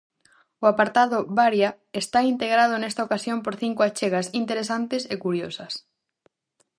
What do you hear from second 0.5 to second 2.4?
O apartado "Varia" está